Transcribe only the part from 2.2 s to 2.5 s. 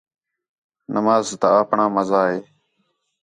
ہے